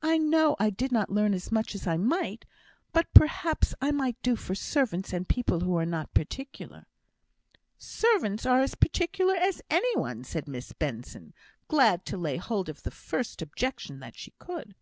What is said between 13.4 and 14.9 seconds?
objection that she could.